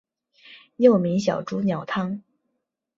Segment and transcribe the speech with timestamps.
[0.77, 2.23] 又名小朱鸟汤。